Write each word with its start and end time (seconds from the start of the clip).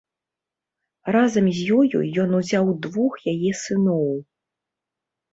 Разам 1.15 1.49
з 1.57 1.75
ёю 1.79 1.99
ён 2.23 2.31
узяў 2.37 2.71
двух 2.85 3.13
яе 3.33 3.51
сыноў. 3.65 4.09